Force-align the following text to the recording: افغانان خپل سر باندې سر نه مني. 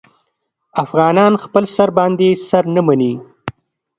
افغانان 0.83 1.33
خپل 1.43 1.63
سر 1.75 1.89
باندې 1.97 2.27
سر 2.49 2.63
نه 2.75 2.81
مني. 2.87 3.13